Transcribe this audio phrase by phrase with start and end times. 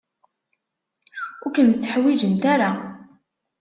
[1.43, 2.71] Ur kem-tteḥwijint ara.